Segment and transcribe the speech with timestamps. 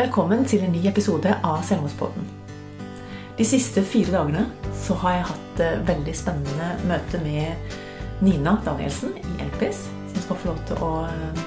[0.00, 2.24] Velkommen til en ny episode av Selvmordspodden.
[3.36, 4.46] De siste fire dagene
[4.80, 7.74] så har jeg hatt et veldig spennende møte med
[8.24, 9.82] Nina Danielsen i Elpis,
[10.14, 11.42] som skal få lov til å eh,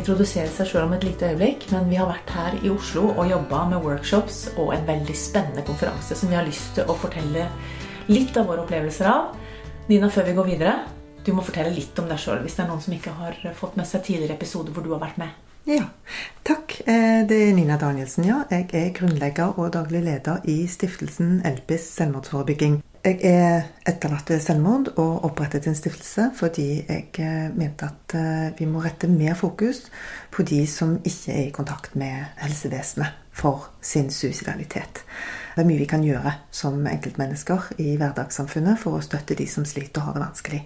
[0.00, 1.68] introdusere seg sjøl om et lite øyeblikk.
[1.76, 5.62] Men vi har vært her i Oslo og jobba med workshops og en veldig spennende
[5.68, 7.46] konferanse som vi har lyst til å fortelle
[8.10, 9.36] litt av våre opplevelser av.
[9.86, 10.78] Nina, før vi går videre,
[11.22, 13.78] du må fortelle litt om deg sjøl hvis det er noen som ikke har fått
[13.78, 15.38] med seg tidligere episoder hvor du har vært med.
[15.70, 15.84] Ja.
[15.86, 16.35] Eh,
[16.86, 18.42] det er Nina Danielsen, ja.
[18.50, 22.78] Jeg er grunnlegger og daglig leder i stiftelsen Elpis selvmordsforebygging.
[23.06, 28.48] Jeg er etterlatt ved selvmord og opprettet en stiftelse fordi jeg eh, mente at eh,
[28.58, 29.84] vi må rette mer fokus
[30.34, 35.04] på de som ikke er i kontakt med helsevesenet for sin suicidalitet.
[35.54, 39.68] Det er mye vi kan gjøre som enkeltmennesker i hverdagssamfunnet for å støtte de som
[39.68, 40.62] sliter og har det vanskelig.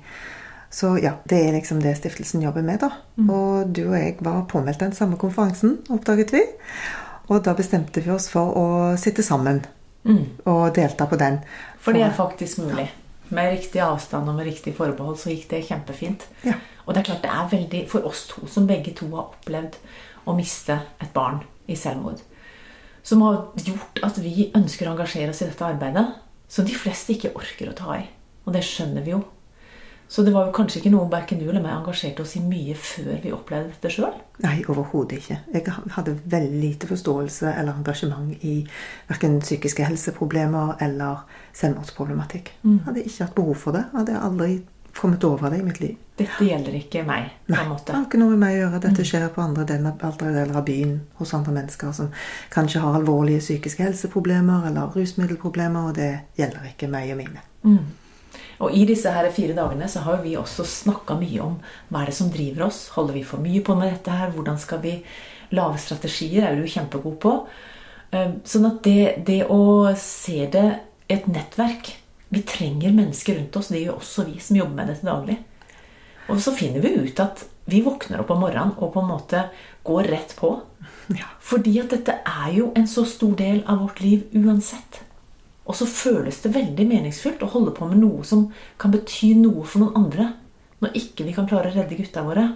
[0.71, 2.93] Så ja, det er liksom det stiftelsen jobber med, da.
[3.19, 3.31] Mm.
[3.35, 6.45] Og du og jeg var påmeldt den samme konferansen, oppdaget vi.
[7.31, 8.67] Og da bestemte vi oss for å
[8.99, 9.65] sitte sammen
[10.07, 10.47] mm.
[10.51, 11.41] og delta på den.
[11.83, 12.87] For det er faktisk mulig.
[13.31, 16.27] Med riktig avstand og med riktig forbehold så gikk det kjempefint.
[16.47, 16.57] Ja.
[16.87, 19.79] Og det er klart det er veldig for oss to, som begge to har opplevd
[20.27, 22.23] å miste et barn i selvmord,
[23.07, 26.07] som har gjort at vi ønsker å engasjere oss i dette arbeidet,
[26.51, 28.03] som de fleste ikke orker å ta i.
[28.47, 29.23] Og det skjønner vi jo.
[30.11, 32.75] Så det var jo kanskje ikke noe verken du eller meg engasjerte oss i mye
[32.75, 34.17] før vi opplevde det sjøl?
[34.43, 35.37] Nei, overhodet ikke.
[35.55, 38.57] Jeg hadde veldig lite forståelse eller engasjement i
[39.07, 41.23] verken psykiske helseproblemer eller
[41.55, 42.51] selvmordsproblematikk.
[42.65, 42.81] Mm.
[42.89, 43.85] Hadde ikke hatt behov for det.
[43.95, 44.51] Hadde aldri
[44.97, 45.95] kommet over det i mitt liv.
[46.19, 47.31] Dette gjelder ikke meg?
[47.47, 47.93] på en måte.
[47.93, 48.83] Nei, det har ikke noe med meg å gjøre.
[48.83, 49.09] Dette mm.
[49.13, 52.11] skjer på andre deler, andre deler av byen hos andre mennesker som
[52.53, 57.47] kanskje har alvorlige psykiske helseproblemer eller rusmiddelproblemer, og det gjelder ikke meg og mine.
[57.63, 57.85] Mm.
[58.61, 61.57] Og i disse her fire dagene så har vi også snakka mye om
[61.89, 62.89] hva er det som driver oss.
[62.97, 64.33] Holder vi for mye på med dette her?
[64.35, 64.99] Hvordan skal vi
[65.57, 66.45] lage strategier?
[66.45, 67.33] er du kjempegod på.
[68.13, 70.69] Ehm, sånn at det, det å se det
[71.11, 71.97] et nettverk
[72.31, 73.73] Vi trenger mennesker rundt oss.
[73.73, 75.35] Det gjør også vi som jobber med dette daglig.
[76.31, 79.45] Og så finner vi ut at vi våkner opp om morgenen og på en måte
[79.87, 80.59] går rett på.
[81.11, 81.27] Ja.
[81.43, 85.01] Fordi at dette er jo en så stor del av vårt liv uansett.
[85.69, 88.49] Og så føles det veldig meningsfullt å holde på med noe som
[88.81, 90.33] kan bety noe for noen andre.
[90.81, 92.47] Når ikke vi kan klare å redde gutta våre,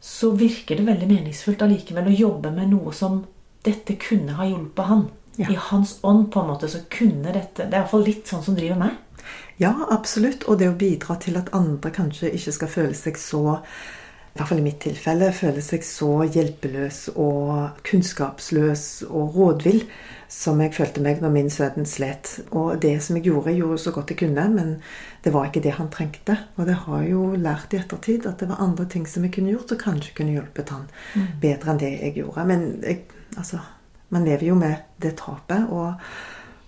[0.00, 3.22] så virker det veldig meningsfullt allikevel å jobbe med noe som
[3.66, 5.08] dette kunne ha hjulpet han.
[5.38, 5.50] Ja.
[5.50, 8.56] I hans ånd på en måte så kunne dette Det er iallfall litt sånn som
[8.58, 8.96] driver meg.
[9.58, 10.46] Ja, absolutt.
[10.50, 13.58] Og det å bidra til at andre kanskje ikke skal føle seg så
[14.28, 19.82] i hvert fall i mitt tilfelle, føler seg så hjelpeløs og kunnskapsløs og rådvill
[20.28, 22.34] som jeg følte meg når min sønn slet.
[22.52, 24.74] Og det som jeg gjorde, gjorde så godt jeg kunne, men
[25.24, 26.36] det var ikke det han trengte.
[26.56, 29.32] Og det har jeg jo lært i ettertid at det var andre ting som jeg
[29.34, 30.84] kunne gjort, som kanskje kunne hjulpet han
[31.14, 31.30] mm.
[31.40, 32.44] bedre enn det jeg gjorde.
[32.50, 33.06] Men jeg,
[33.40, 33.62] altså,
[34.12, 35.72] man lever jo med det tapet.
[35.72, 36.12] Og,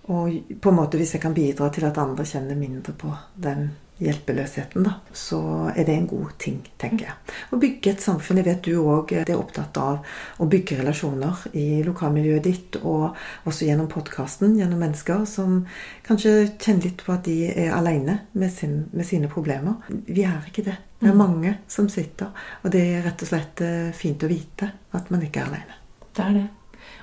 [0.09, 3.69] og på en måte hvis jeg kan bidra til at andre kjenner mindre på den
[4.01, 5.39] hjelpeløsheten, da, så
[5.75, 7.15] er det en god ting, tenker jeg.
[7.53, 10.07] Å bygge et samfunn Jeg vet du òg er opptatt av
[10.41, 13.17] å bygge relasjoner i lokalmiljøet ditt, og
[13.49, 15.59] også gjennom podkasten, gjennom mennesker som
[16.07, 19.83] kanskje kjenner litt på at de er aleine med, med, sine problemer.
[19.87, 20.79] Vi er ikke det.
[21.01, 21.21] Det er mm.
[21.21, 25.21] mange som sitter, og det er rett og slett eh, fint å vite at man
[25.25, 25.77] ikke er aleine.
[26.11, 26.47] Det er det.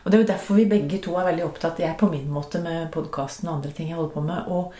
[0.02, 2.62] Og det er jo derfor vi begge to er veldig opptatt, jeg på min måte
[2.62, 4.50] med podkasten og andre ting jeg holder på med.
[4.50, 4.74] og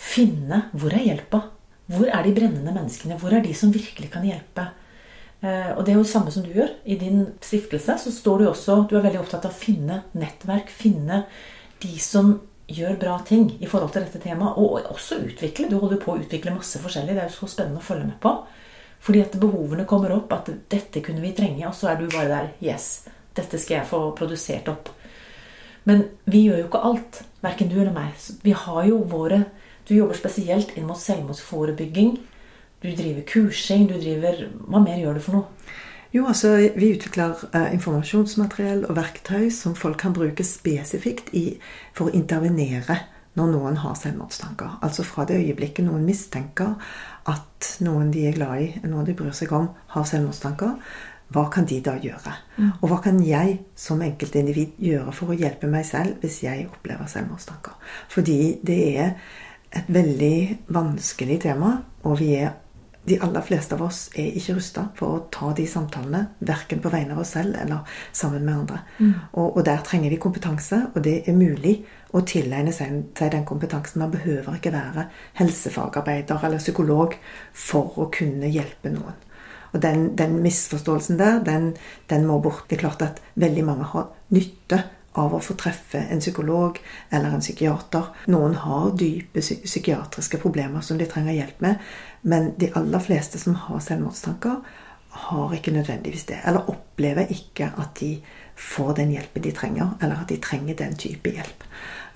[0.00, 1.42] finne hvor er hjelpa.
[1.90, 3.18] Hvor er de brennende menneskene?
[3.18, 4.68] Hvor er de som virkelig kan hjelpe?
[5.40, 6.70] Eh, og det er jo det samme som du gjør.
[6.84, 10.70] I din stiftelse så står du også Du er veldig opptatt av å finne nettverk,
[10.70, 11.24] finne
[11.82, 12.36] de som
[12.70, 14.58] gjør bra ting i forhold til dette temaet.
[14.60, 15.70] Og også utvikle.
[15.70, 17.16] Du holder på å utvikle masse forskjellig.
[17.16, 18.34] Det er jo så spennende å følge med på.
[19.00, 20.32] Fordi at behovene kommer opp.
[20.32, 22.52] At 'dette kunne vi trenge', og så er du bare der.
[22.60, 24.92] 'Yes, dette skal jeg få produsert opp'.
[25.84, 27.22] Men vi gjør jo ikke alt.
[27.42, 28.12] Verken du eller meg.
[28.42, 29.44] Vi har jo våre
[29.90, 32.16] du jobber spesielt inn mot selvmordsforebygging.
[32.80, 33.88] Du driver kursing.
[33.90, 35.70] du driver, Hva mer gjør du for noe?
[36.14, 41.58] Jo, altså, Vi utvikler uh, informasjonsmateriell og verktøy som folk kan bruke spesifikt i,
[41.94, 43.02] for å intervenere
[43.38, 44.80] når noen har selvmordstanker.
[44.82, 46.74] Altså fra det øyeblikket noen mistenker
[47.30, 50.74] at noen de er glad i, noen de bryr seg om, har selvmordstanker.
[51.30, 52.32] Hva kan de da gjøre?
[52.56, 52.72] Mm.
[52.80, 57.06] Og hva kan jeg som enkeltindivid gjøre for å hjelpe meg selv hvis jeg opplever
[57.10, 57.76] selvmordstanker?
[58.10, 59.14] Fordi det er
[59.76, 60.34] et veldig
[60.74, 62.56] vanskelig tema, og vi er
[63.08, 66.90] de aller fleste av oss er ikke rusta for å ta de samtalene, verken på
[66.92, 68.82] vegne av oss selv eller sammen med andre.
[68.98, 69.14] Mm.
[69.32, 71.78] Og, og, der trenger vi kompetanse, og det er mulig
[72.12, 74.02] å tilegne seg, den kompetansen.
[74.04, 75.06] Man behøver ikke være
[75.40, 77.16] helsefagarbeider eller psykolog
[77.56, 79.16] for å kunne hjelpe noen.
[79.70, 81.72] Og den, den misforståelsen der, den,
[82.10, 82.66] den, må bort.
[82.68, 84.82] Det er klart at veldig mange har nytte
[85.18, 86.78] av å få treffe en psykolog
[87.10, 88.12] eller en psykiater.
[88.30, 91.80] Noen har dype psykiatriske problemer som de trenger hjelp med.
[92.22, 94.60] Men de aller fleste som har selvmordstanker,
[95.10, 96.38] har ikke nødvendigvis det.
[96.46, 98.12] Eller opplever ikke at de
[98.54, 101.64] får den hjelpen de trenger, eller at de trenger den type hjelp.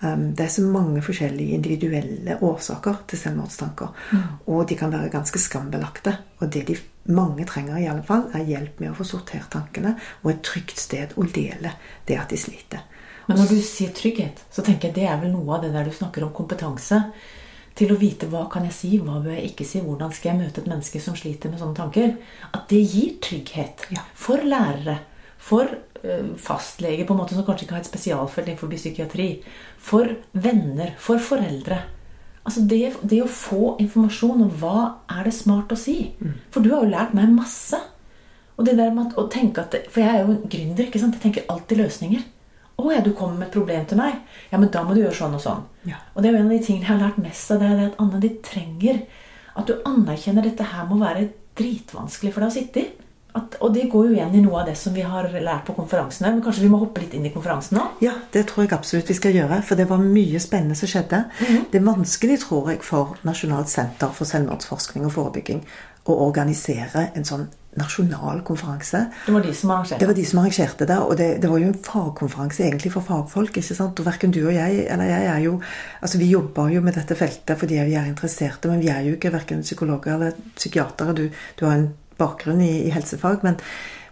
[0.05, 3.91] Um, det er så mange forskjellige individuelle årsaker til selvmordstanker.
[4.13, 4.25] Mm.
[4.47, 6.17] Og de kan være ganske skambelagte.
[6.39, 9.95] Og det de mange trenger, i alle fall, er hjelp med å få sortert tankene
[10.23, 11.75] og et trygt sted å dele
[12.09, 12.85] det at de sliter.
[13.29, 15.89] Men når du sier trygghet, så tenker jeg det er vel noe av det der
[15.89, 17.01] du snakker om kompetanse.
[17.75, 20.43] Til å vite hva kan jeg si, hva bør jeg ikke si, hvordan skal jeg
[20.45, 22.13] møte et menneske som sliter med sånne tanker.
[22.55, 24.05] At det gir trygghet ja.
[24.15, 25.01] for lærere,
[25.43, 25.73] for
[26.05, 29.29] Eh, fastlege på en måte som kanskje ikke har et spesialfelt innenfor psykiatri.
[29.81, 31.79] For venner, for foreldre.
[32.45, 36.13] Altså det, det, å få informasjon om hva er det smart å si.
[36.21, 36.37] Mm.
[36.53, 37.81] For du har jo lært meg masse.
[38.55, 40.87] Og det der med å tenke at, For jeg er jo en gründer.
[40.87, 41.17] ikke sant?
[41.17, 42.27] Jeg tenker alltid løsninger.
[42.75, 44.19] Å ja, du kommer med et problem til meg.
[44.51, 45.63] Ja, men da må du gjøre sånn og sånn.
[45.89, 46.03] Ja.
[46.13, 47.83] Og det er jo en av de tingene jeg har lært mest av det, er
[47.87, 49.01] at Anne, de trenger
[49.55, 53.04] at du anerkjenner dette her må være dritvanskelig for deg å sitte i.
[53.35, 55.75] At, og det går jo igjen i noe av det som vi har lært på
[55.75, 56.31] konferansene.
[56.31, 57.87] Men kanskje vi må hoppe litt inn i konferansen nå?
[58.05, 59.59] Ja, det tror jeg absolutt vi skal gjøre.
[59.67, 61.25] For det var mye spennende som skjedde.
[61.41, 61.65] Mm -hmm.
[61.73, 65.67] Det er vanskelig, tror jeg, for Nasjonalt senter for selvmordsforskning og forebygging
[66.05, 69.01] å organisere en sånn nasjonal konferanse.
[69.27, 70.07] Det var de som arrangerte det?
[70.07, 70.99] var de som arrangerte det.
[70.99, 73.57] Og det, det var jo en fagkonferanse egentlig for fagfolk.
[73.57, 73.99] ikke sant?
[73.99, 75.61] Og verken du og jeg eller jeg er jo
[76.01, 79.17] Altså Vi jobber jo med dette feltet fordi vi er interesserte, men vi er jo
[79.17, 81.17] ikke verken psykologer eller psykiatere.
[81.17, 81.29] Du,
[81.59, 81.89] du har en
[82.21, 83.59] bakgrunn i, i helsefag, men,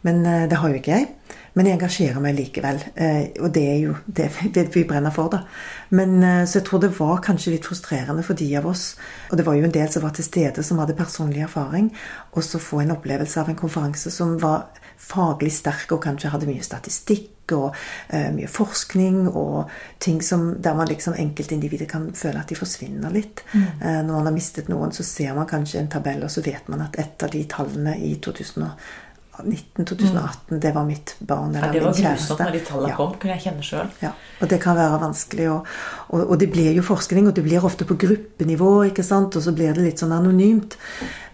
[0.03, 1.09] men, eh, det har jo ikke jeg.
[1.55, 2.79] Men jeg engasjerer meg likevel.
[2.97, 5.43] Eh, og det er jo det, vi brenner for, da.
[5.91, 8.95] Men, eh, så jeg tror det var kanskje litt frustrerende for de av oss,
[9.31, 11.93] og det var jo en del som var til stede, som hadde personlig erfaring,
[12.33, 14.71] og så få en opplevelse av en konferanse som var
[15.03, 20.77] faglig sterk og kanskje hadde mye statistikk og uh, mye forskning og ting som, der
[20.79, 23.43] man liksom enkeltindivider kan føle at de forsvinner litt.
[23.51, 23.65] Mm.
[23.83, 26.71] Uh, når man har mistet noen, så ser man kanskje en tabell, og så vet
[26.71, 30.61] man at et av de tallene i 2000 2018 mm.
[30.61, 32.97] det var mitt barn eller ja, det var grusomt når de tallene ja.
[32.99, 33.93] kom, kunne jeg kjenne sjøl.
[34.03, 34.11] Ja.
[34.43, 35.47] Og det kan være vanskelig.
[35.53, 35.71] Og,
[36.09, 39.39] og, og, det blir jo forskning, og det blir ofte på gruppenivå, ikke sant?
[39.39, 40.77] og så blir det litt sånn anonymt.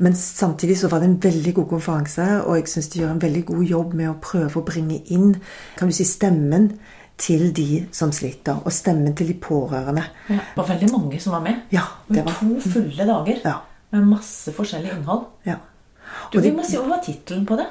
[0.05, 3.25] Men samtidig så var det en veldig god konferanse, og jeg syns de gjør en
[3.25, 5.35] veldig god jobb med å prøve å bringe inn
[5.79, 6.71] kan du si, stemmen
[7.19, 10.05] til de som sliter, og stemmen til de pårørende.
[10.29, 11.67] Ja, det var veldig mange som var med.
[11.75, 13.57] Ja, det var To fulle dager ja.
[13.97, 15.27] med masse forskjellig innhold.
[15.49, 15.59] Ja.
[16.33, 17.67] Du, vi må si, Hva var tittelen på det?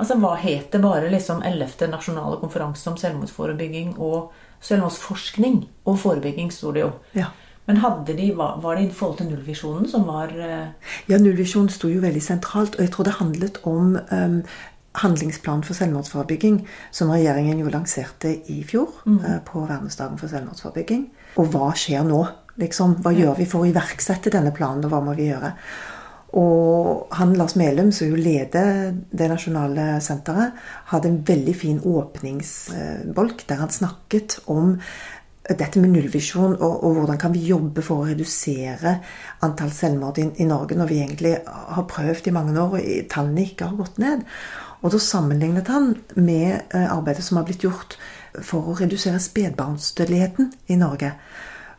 [0.00, 1.90] Altså, Hva het det bare liksom 11.
[1.92, 4.32] nasjonale konferanse om selvmordsforebygging og
[4.64, 6.90] selvmordsforskning og forebygging, sto det jo.
[7.16, 7.28] Ja.
[7.68, 10.72] Men de, var det i forhold til nullvisjonen som var uh...
[11.08, 12.74] Ja, nullvisjonen sto jo veldig sentralt.
[12.78, 14.40] Og jeg tror det handlet om um,
[15.04, 19.20] handlingsplanen for selvmordsforebygging, som regjeringen jo lanserte i fjor mm.
[19.22, 21.06] uh, på verdensdagen for selvmordsforebygging.
[21.38, 22.24] Og hva skjer nå?
[22.60, 25.54] Liksom, hva gjør vi for å iverksette denne planen, og hva må vi gjøre?
[26.38, 30.58] Og han Lars Melum, som jo leder det nasjonale senteret,
[30.92, 34.76] hadde en veldig fin åpningsbolk der han snakket om
[35.50, 38.98] dette med nullvisjon og, og, hvordan kan vi jobbe for å redusere
[39.42, 43.46] antall selvmord i, i, Norge når vi egentlig har prøvd i mange år og tallene
[43.48, 44.22] ikke har gått ned.
[44.80, 47.98] Og da sammenlignet han med eh, arbeidet som har blitt gjort
[48.46, 51.16] for å redusere spedbarnsdødeligheten i Norge.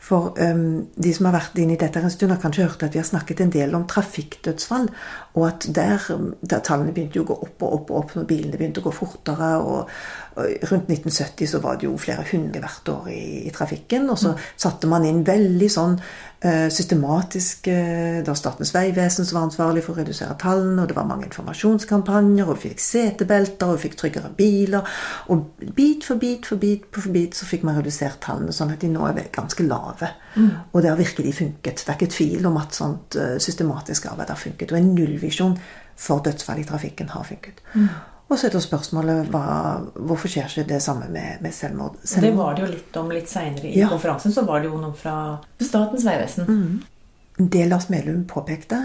[0.02, 2.96] For um, de som har vært inne i dette en stund, har kanskje hørt at
[2.96, 4.90] vi har snakket en del om trafikkdødsfall.
[5.34, 6.02] Og at der,
[6.42, 8.96] der tallene begynte å gå opp og opp og opp når bilene begynte å gå
[8.96, 9.52] fortere.
[9.64, 9.94] Og,
[10.36, 14.10] og rundt 1970 så var det jo flere hundre hvert år i, i trafikken.
[14.12, 14.44] Og så mm.
[14.66, 15.98] satte man inn veldig sånn
[16.44, 20.96] Eh, systematisk Det var Statens vegvesen som var ansvarlig for å redusere tallene, og det
[20.98, 24.88] var mange informasjonskampanjer, og vi fikk setebelter, og vi fikk tryggere biler.
[25.30, 28.82] Og bit for bit for bit for bit så fikk man redusert tallene, sånn at
[28.82, 30.10] de nå er ganske lave.
[30.34, 30.50] Mm.
[30.72, 31.84] Og det har virkelig funket.
[31.86, 34.74] Det er ikke tvil om at sånt eh, systematisk arbeid har funket.
[34.74, 35.58] Og en nullvisjon
[35.98, 37.62] for dødsfall i trafikken har funket.
[37.74, 37.88] Mm.
[38.32, 41.98] Og så er det spørsmålet hva, hvorfor skjer ikke det samme med, med selvmord?
[42.04, 42.24] selvmord?
[42.24, 43.90] Det var det jo litt om litt seinere i ja.
[43.92, 44.32] konferansen.
[44.32, 45.16] Så var det jo noe fra
[45.60, 46.48] Statens vegvesen.
[46.48, 47.44] Mm.
[47.52, 48.80] Det Lars Melum påpekte,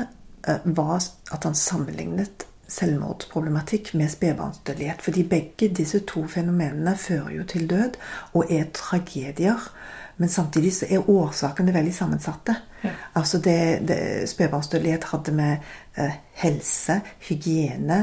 [0.47, 0.99] eh, var
[1.31, 5.03] at han sammenlignet selvmordsproblematikk med spedbarnsdødelighet.
[5.07, 8.01] Fordi begge disse to fenomenene fører jo til død
[8.35, 9.71] og er tragedier.
[10.17, 12.55] Men samtidig så er årsakene veldig sammensatte.
[12.81, 12.93] Ja.
[13.19, 13.59] Altså det,
[13.89, 13.99] det
[14.31, 15.67] Spedbarnsdødelighet hadde med
[16.01, 17.99] eh, helse, hygiene,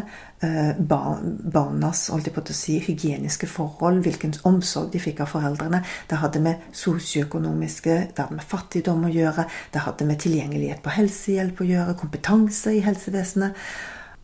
[0.46, 5.34] eh, bar, barnas holdt jeg på å si, hygieniske forhold, hvilken omsorg de fikk av
[5.34, 5.82] foreldrene.
[6.10, 10.94] Det hadde med sosioøkonomiske, det hadde med fattigdom å gjøre, det hadde med tilgjengelighet på
[10.94, 13.58] helsehjelp å gjøre, kompetanse i helsevesenet.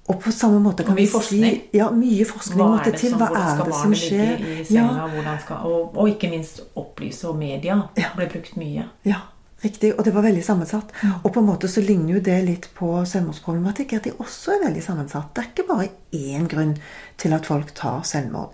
[0.09, 1.43] Og på samme måte kan vi forskning.
[1.71, 3.13] si Ja, mye forskning måtte til.
[3.13, 4.39] Hva er det som skjer?
[4.65, 5.09] senga?
[5.23, 8.09] Ja, skal, og, og ikke minst opplyse, og media Ja.
[8.15, 8.87] ble brukt mye.
[9.05, 9.19] Ja,
[9.63, 9.93] riktig.
[9.99, 10.89] Og det var veldig sammensatt.
[11.23, 14.65] Og på en måte så ligner jo det litt på selvmordsproblematikk, at de også er
[14.65, 15.29] veldig sammensatt.
[15.35, 16.77] Det er ikke bare én grunn
[17.17, 18.49] til at folk tar selvmord.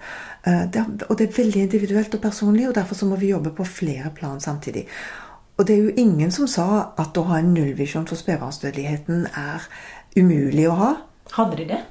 [0.46, 3.30] Eh, Det er, og det er veldig individuelt og personlig, og derfor så må vi
[3.32, 4.86] jobbe på flere plan samtidig.
[5.58, 9.62] Og det er jo ingen som sa at å ha en nullvisjon for spedbarnsdødeligheten er
[10.18, 10.94] umulig å ha.
[11.34, 11.82] Hadde de det?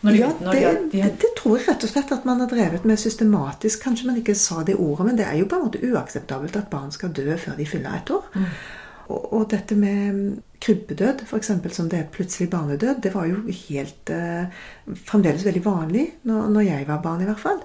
[0.00, 2.26] Når de, Ja, når det, de, de, det, det tror jeg rett og slett at
[2.28, 3.82] man har drevet med systematisk.
[3.82, 6.70] Kanskje man ikke sa det ordet, men det er jo på en måte uakseptabelt at
[6.70, 8.28] barn skal dø før de fyller ett år.
[9.08, 11.52] Og, og dette med krybbedød, f.eks.
[11.74, 14.64] som det er plutselig barnedød, det var jo helt eh,
[15.08, 17.62] fremdeles veldig vanlig når, når jeg var barn, i hvert fall.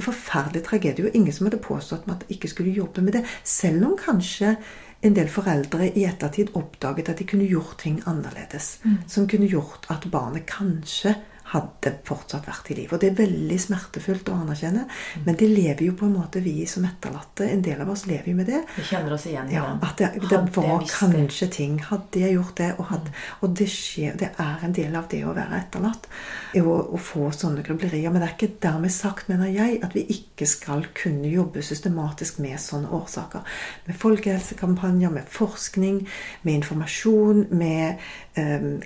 [0.00, 1.04] Forferdelig tragedie.
[1.04, 3.24] Og ingen som hadde påstått at man ikke skulle jobbe med det.
[3.44, 4.56] Selv om kanskje
[5.02, 8.80] en del foreldre i ettertid oppdaget at de kunne gjort ting annerledes.
[9.06, 11.14] Som kunne gjort at barnet kanskje
[11.52, 12.94] hadde fortsatt vært i live.
[12.94, 14.84] Og det er veldig smertefullt å anerkjenne,
[15.24, 17.46] men det lever jo på en måte vi som etterlatte.
[17.48, 18.62] En del av oss lever jo med det.
[18.76, 21.78] vi kjenner oss igjen i Ja, at det, det var kanskje ting.
[21.88, 25.22] Hadde jeg gjort det, og, hadde, og det skjer Det er en del av det
[25.24, 26.08] å være etterlatt.
[26.56, 28.12] er Å, å få sånne grublerier.
[28.12, 32.42] Men det er ikke dermed sagt, mener jeg, at vi ikke skal kunne jobbe systematisk
[32.44, 33.46] med sånne årsaker.
[33.88, 36.02] Med folkehelsekampanjer, med forskning,
[36.44, 38.08] med informasjon, med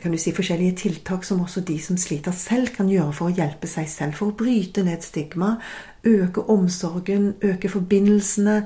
[0.01, 3.37] kan du si, forskjellige tiltak som også de som sliter selv, kan gjøre for å
[3.37, 4.17] hjelpe seg selv.
[4.19, 5.57] For å bryte ned stigma,
[6.09, 8.57] øke omsorgen, øke forbindelsene,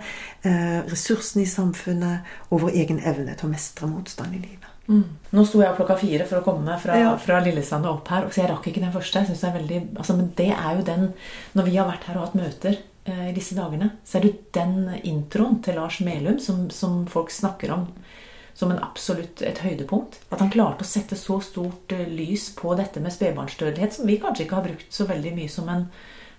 [0.44, 4.72] eh, ressursene i samfunnet og vår egen evne til å mestre motstand i livet.
[4.86, 5.04] Mm.
[5.34, 7.16] Nå sto jeg opp klokka fire for å komme meg fra, Ja.
[7.16, 9.18] fra Lillesand og opp her, så jeg rakk ikke den første.
[9.18, 11.14] Jeg synes det er veldig, altså, men det er jo den
[11.54, 14.32] Når vi har vært her og hatt møter eh, i disse dagene, så er det
[14.32, 17.88] jo den introen til Lars Melum som, som folk snakker om
[18.56, 20.18] som en absolutt et høydepunkt.
[20.32, 24.20] At han klarte å sette så stort eh, lys på dette med spedbarnsdødelighet, som vi
[24.22, 25.88] kanskje ikke har brukt så veldig mye som en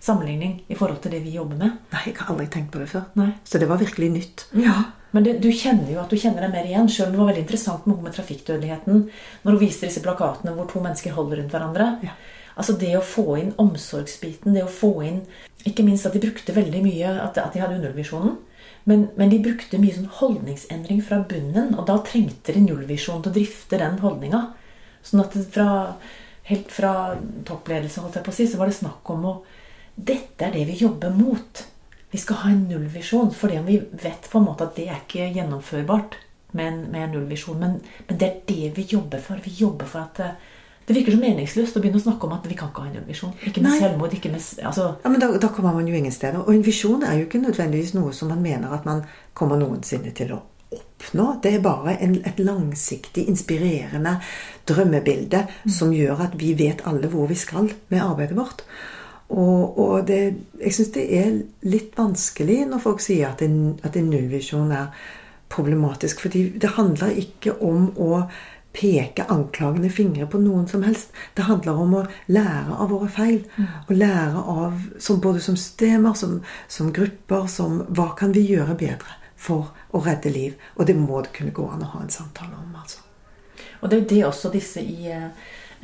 [0.02, 1.76] sammenligning i forhold til det vi jobber med.
[1.94, 3.06] Nei, jeg har aldri tenkt på det før.
[3.18, 3.32] Nei.
[3.46, 4.48] Så det var virkelig nytt.
[5.16, 7.30] Men det, du kjenner jo at du kjenner deg mer igjen, selv om det var
[7.32, 9.06] veldig interessant med hun med trafikkdødeligheten,
[9.46, 11.88] når hun viser disse plakatene hvor to mennesker holder rundt hverandre.
[12.06, 12.18] Ja.
[12.58, 15.20] Altså det å få inn omsorgsbiten, det å få inn
[15.70, 18.40] Ikke minst at de brukte veldig mye At, at de hadde undervisjonen.
[18.88, 23.34] Men, men de brukte mye sånn holdningsendring fra bunnen, og da trengte de nullvisjon til
[23.34, 24.41] å drifte den holdninga.
[25.03, 25.70] Sånn at fra,
[26.48, 26.94] helt fra
[27.48, 29.38] toppledelse holdt jeg på å si, så var det snakk om å
[29.98, 31.63] Dette er det vi jobber mot.
[32.13, 33.32] Vi skal ha en nullvisjon.
[33.34, 36.20] Fordi om vi vet på en måte at det er ikke gjennomførbart
[36.51, 37.58] med en, med en nullvisjon.
[37.58, 39.41] Men, men det er det vi jobber for.
[39.41, 40.36] Vi jobber for at eh,
[40.88, 42.94] det virker så meningsløst å begynne å snakke om at vi kan ikke ha en
[42.96, 43.34] nullvisjon.
[43.44, 43.79] Ikke med Nei.
[43.82, 46.46] selvmord, ikke med altså, Ja, men da, da kommer man jo ingen steder.
[46.46, 49.03] Og en visjon er jo ikke nødvendigvis noe som man mener at man
[49.36, 50.39] kommer noensinne til å
[50.72, 51.27] oppnå.
[51.44, 54.15] Det er bare en, et langsiktig, inspirerende
[54.70, 58.63] drømmebilde som gjør at vi vet alle hvor vi skal med arbeidet vårt.
[59.27, 60.22] Og, og det,
[60.62, 61.32] jeg syns det er
[61.67, 64.94] litt vanskelig når folk sier at en, at en nullvisjon er
[65.51, 66.22] problematisk.
[66.22, 68.27] fordi det handler ikke om å
[68.78, 71.14] peke anklagende fingre på noen som helst.
[71.36, 73.42] Det handler om å lære av våre feil.
[73.88, 76.40] Og lære av, som, både som systemer, som,
[76.72, 80.58] som grupper, som Hva kan vi gjøre bedre for å redde liv?
[80.78, 82.76] Og det må det kunne gå an å ha en samtale om.
[82.78, 83.02] altså.
[83.82, 85.30] Og det er jo det også disse i eh,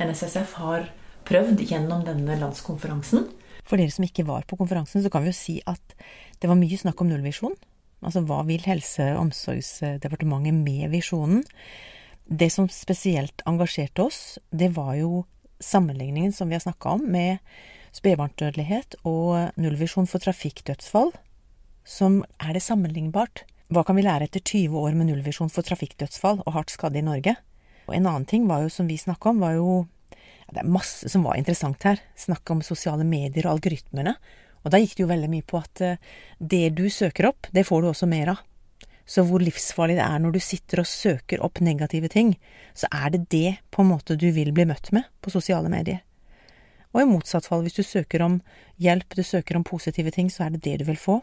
[0.02, 0.88] NSSF har
[1.28, 3.28] prøvd gjennom denne landskonferansen.
[3.64, 5.94] For dere som ikke var på konferansen, så kan vi jo si at
[6.40, 7.54] det var mye snakk om nullvisjon.
[8.04, 11.44] Altså hva vil Helse- og omsorgsdepartementet med visjonen?
[12.24, 15.24] Det som spesielt engasjerte oss, det var jo
[15.60, 17.38] sammenligningen som vi har snakka om, med
[17.94, 21.12] spedbarnsdødelighet og nullvisjon for trafikkdødsfall.
[21.84, 23.44] Som er det sammenlignbart?
[23.72, 27.04] Hva kan vi lære etter 20 år med nullvisjon for trafikkdødsfall og hardt skadde i
[27.04, 27.36] Norge?
[27.88, 31.08] Og en annen ting jo, som vi snakka om, var jo ja, Det er masse
[31.08, 32.00] som var interessant her.
[32.16, 34.16] Snakk om sosiale medier og algoritmene.
[34.64, 36.00] Og da gikk det jo veldig mye på at eh,
[36.40, 38.42] det du søker opp, det får du også mer av.
[39.04, 42.34] Så hvor livsfarlig det er når du sitter og søker opp negative ting,
[42.72, 46.00] så er det det på en måte du vil bli møtt med på sosiale medier.
[46.94, 48.38] Og i motsatt fall, hvis du søker om
[48.80, 51.18] hjelp, du søker om positive ting, så er det det du vil få.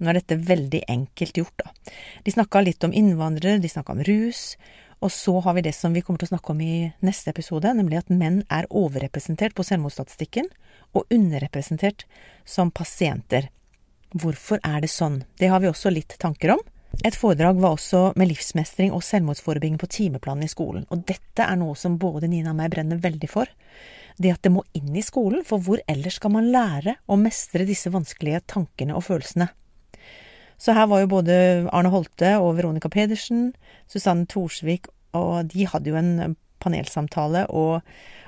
[0.00, 1.92] Nå er dette veldig enkelt gjort, da.
[2.24, 4.56] De snakka litt om innvandrere, de snakka om rus,
[5.04, 7.72] og så har vi det som vi kommer til å snakke om i neste episode,
[7.76, 10.48] nemlig at menn er overrepresentert på selvmordsstatistikken
[10.96, 12.06] og underrepresentert
[12.48, 13.48] som pasienter.
[14.16, 15.22] Hvorfor er det sånn?
[15.40, 16.64] Det har vi også litt tanker om.
[17.00, 21.56] Et foredrag var også med livsmestring og selvmordsforebygging på timeplanen i skolen, og dette er
[21.56, 23.48] noe som både Nina og meg brenner veldig for.
[24.20, 27.64] Det at det må inn i skolen, for hvor ellers skal man lære å mestre
[27.68, 29.48] disse vanskelige tankene og følelsene?
[30.60, 31.34] Så her var jo både
[31.72, 33.54] Arne Holte og Veronica Pedersen,
[33.88, 37.80] Susanne Thorsvik, og de hadde jo en panelsamtale, og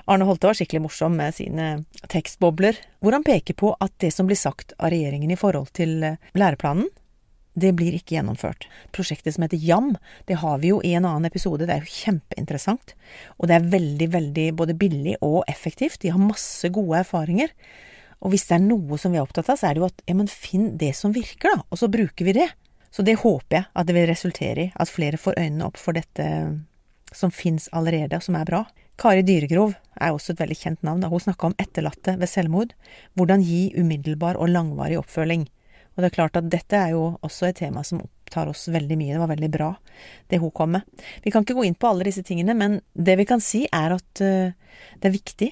[0.09, 1.67] Arne Holte var skikkelig morsom med sine
[2.09, 5.99] tekstbobler, hvor han peker på at det som blir sagt av regjeringen i forhold til
[6.33, 6.89] læreplanen,
[7.59, 8.65] det blir ikke gjennomført.
[8.95, 9.93] Prosjektet som heter JAM,
[10.29, 12.95] det har vi jo i en annen episode, det er jo kjempeinteressant.
[13.37, 16.01] Og det er veldig, veldig både billig og effektivt.
[16.01, 17.53] De har masse gode erfaringer.
[18.23, 20.03] Og hvis det er noe som vi er opptatt av, så er det jo at
[20.07, 22.49] ja, men finn det som virker, da, og så bruker vi det.
[22.93, 25.97] Så det håper jeg at det vil resultere i, at flere får øynene opp for
[25.97, 26.27] dette
[27.13, 28.63] som fins allerede, og som er bra.
[29.01, 31.03] Kari Dyregrov er også et veldig kjent navn.
[31.09, 32.73] Hun snakka om etterlatte ved selvmord.
[33.17, 35.47] Hvordan gi umiddelbar og langvarig oppfølging.
[35.93, 38.97] Og det er klart at dette er jo også et tema som opptar oss veldig
[38.97, 39.13] mye.
[39.13, 39.69] Det var veldig bra,
[40.31, 41.03] det hun kom med.
[41.21, 43.93] Vi kan ikke gå inn på alle disse tingene, men det vi kan si, er
[43.93, 44.55] at uh,
[44.97, 45.51] det er viktig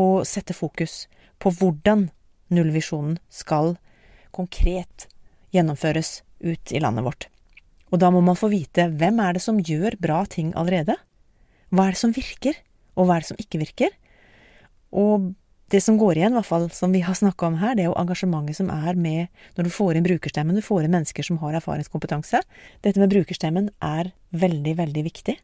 [0.00, 1.04] å sette fokus
[1.40, 2.08] på hvordan
[2.54, 3.76] nullvisjonen skal
[4.34, 5.08] konkret
[5.54, 7.28] gjennomføres ut i landet vårt.
[7.94, 10.96] Og da må man få vite hvem er det som gjør bra ting allerede?
[11.70, 12.58] Hva er det som virker,
[12.98, 13.94] og hva er det som ikke virker?
[14.94, 15.32] Og
[15.72, 17.88] det som går igjen, i hvert fall som vi har snakka om her, det er
[17.88, 21.40] jo engasjementet som er med når du får inn brukerstemmen, du får inn mennesker som
[21.40, 22.42] har erfaringskompetanse.
[22.84, 25.38] Dette med brukerstemmen er veldig, veldig viktig.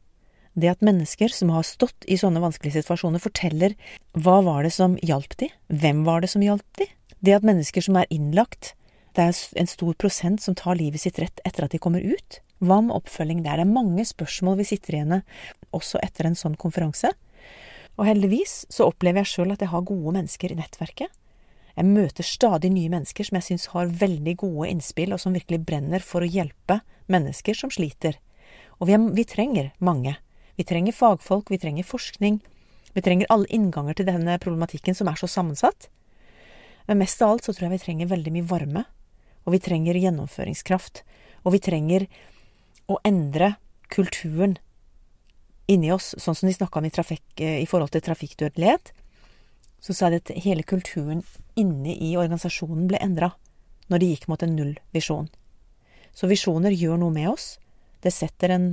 [0.60, 3.76] Det at mennesker som har stått i sånne vanskelige situasjoner, forteller
[4.18, 6.90] hva var det som hjalp de, hvem var det som hjalp de.
[7.20, 8.74] Det at mennesker som er innlagt,
[9.16, 12.40] det er en stor prosent som tar livet sitt rett etter at de kommer ut.
[12.60, 13.56] Hva med oppfølging der?
[13.58, 17.12] Det er mange spørsmål vi sitter igjen med også etter en sånn konferanse.
[18.00, 21.12] Og heldigvis så opplever jeg sjøl at jeg har gode mennesker i nettverket.
[21.76, 25.60] Jeg møter stadig nye mennesker som jeg syns har veldig gode innspill, og som virkelig
[25.68, 26.80] brenner for å hjelpe
[27.12, 28.16] mennesker som sliter.
[28.80, 30.16] Og vi, er, vi trenger mange.
[30.56, 32.40] Vi trenger fagfolk, vi trenger forskning.
[32.96, 35.90] Vi trenger alle innganger til denne problematikken som er så sammensatt.
[36.88, 38.88] Men mest av alt så tror jeg vi trenger veldig mye varme
[39.44, 41.02] og vi trenger gjennomføringskraft.
[41.44, 42.06] Og vi trenger
[42.90, 43.54] å endre
[43.90, 44.58] kulturen
[45.70, 48.92] inni oss, sånn som de snakka om i, trafikk, i, forhold til trafikkdødelighet.
[49.80, 51.22] Så sa de at hele kulturen
[51.58, 53.32] inne i organisasjonen ble endra
[53.90, 55.30] når de gikk mot en nullvisjon.
[56.14, 57.54] Så visjoner gjør noe med oss.
[58.02, 58.68] Det setter en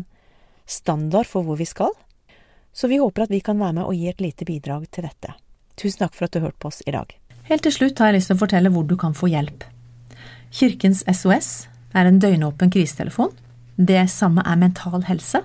[0.67, 1.93] standard for hvor vi skal.
[2.73, 5.33] Så vi håper at vi kan være med og gi et lite bidrag til dette.
[5.77, 7.09] Tusen takk for at du hørte på oss i dag.
[7.47, 9.63] Helt til slutt har jeg lyst til å fortelle hvor du kan få hjelp.
[10.53, 13.31] Kirkens SOS er en døgnåpen krisetelefon.
[13.77, 15.43] Det samme er Mental Helse.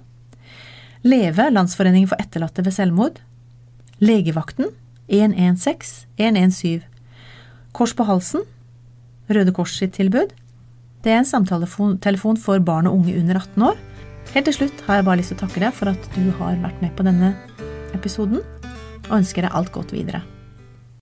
[1.03, 3.19] Leve, Landsforeningen for etterlatte ved selvmord.
[4.03, 4.71] Legevakten
[5.09, 6.85] 116 117.
[7.75, 8.45] Kors på halsen,
[9.33, 10.31] Røde Kors sitt tilbud.
[11.03, 13.81] Det er en samtaletelefon for barn og unge under 18 år.
[14.33, 16.61] Helt til slutt har jeg bare lyst til å takke deg for at du har
[16.62, 17.33] vært med på denne
[17.97, 18.45] episoden,
[19.09, 20.23] og ønsker deg alt godt videre.